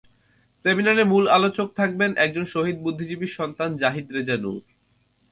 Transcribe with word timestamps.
সেমিনারে 0.65 1.03
মূল 1.03 1.25
আলোচক 1.27 1.67
থাকবেন 1.75 2.11
একজন 2.17 2.45
শহীদ 2.45 2.77
বুদ্ধিজীবীর 2.81 3.35
সন্তান 3.37 3.69
জাহীদ 3.77 4.07
রেজা 4.11 4.37
নূর। 4.37 4.61